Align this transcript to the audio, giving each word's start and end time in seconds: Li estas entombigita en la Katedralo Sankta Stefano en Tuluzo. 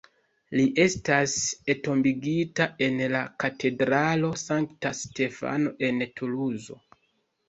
Li 0.59 0.63
estas 0.83 1.33
entombigita 1.73 2.65
en 2.85 2.97
la 3.15 3.21
Katedralo 3.43 4.31
Sankta 4.45 4.93
Stefano 5.01 5.75
en 5.89 6.01
Tuluzo. 6.23 6.79